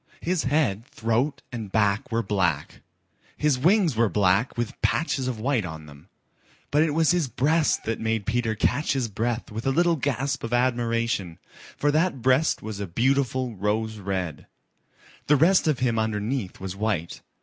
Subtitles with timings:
[0.21, 2.81] His head, throat and back were black.
[3.37, 6.07] His wings were black with patches of white on them.
[6.71, 10.43] But it was his breast that made Peter catch his breath with a little gasp
[10.43, 11.37] of admiration,
[11.77, 14.47] for that breast was a beautiful rose red.
[15.27, 17.21] The rest of him underneath was white.